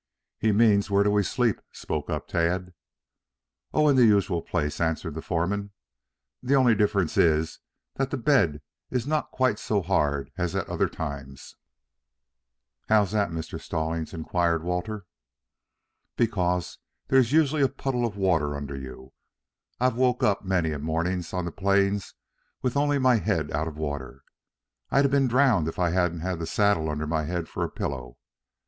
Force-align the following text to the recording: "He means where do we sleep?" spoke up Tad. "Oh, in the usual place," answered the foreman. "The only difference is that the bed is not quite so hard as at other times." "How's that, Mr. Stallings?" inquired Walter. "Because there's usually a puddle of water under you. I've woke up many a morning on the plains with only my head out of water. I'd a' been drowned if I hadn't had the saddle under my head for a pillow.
"He 0.39 0.51
means 0.51 0.89
where 0.89 1.03
do 1.03 1.11
we 1.11 1.21
sleep?" 1.21 1.61
spoke 1.71 2.09
up 2.09 2.27
Tad. 2.27 2.73
"Oh, 3.71 3.87
in 3.87 3.95
the 3.97 4.05
usual 4.07 4.41
place," 4.41 4.81
answered 4.81 5.13
the 5.13 5.21
foreman. 5.21 5.73
"The 6.41 6.55
only 6.55 6.73
difference 6.73 7.17
is 7.17 7.59
that 7.97 8.09
the 8.09 8.17
bed 8.17 8.63
is 8.89 9.05
not 9.05 9.29
quite 9.29 9.59
so 9.59 9.79
hard 9.83 10.31
as 10.37 10.55
at 10.55 10.67
other 10.67 10.89
times." 10.89 11.53
"How's 12.89 13.11
that, 13.11 13.29
Mr. 13.29 13.59
Stallings?" 13.61 14.11
inquired 14.11 14.63
Walter. 14.63 15.05
"Because 16.17 16.79
there's 17.09 17.31
usually 17.31 17.61
a 17.61 17.69
puddle 17.69 18.03
of 18.03 18.17
water 18.17 18.55
under 18.55 18.75
you. 18.75 19.13
I've 19.79 19.97
woke 19.97 20.23
up 20.23 20.43
many 20.43 20.71
a 20.71 20.79
morning 20.79 21.23
on 21.31 21.45
the 21.45 21.51
plains 21.51 22.15
with 22.63 22.75
only 22.75 22.97
my 22.97 23.17
head 23.17 23.51
out 23.51 23.67
of 23.67 23.77
water. 23.77 24.23
I'd 24.89 25.05
a' 25.05 25.09
been 25.09 25.27
drowned 25.27 25.67
if 25.67 25.77
I 25.77 25.91
hadn't 25.91 26.21
had 26.21 26.39
the 26.39 26.47
saddle 26.47 26.89
under 26.89 27.05
my 27.05 27.25
head 27.25 27.47
for 27.47 27.63
a 27.63 27.69
pillow. 27.69 28.17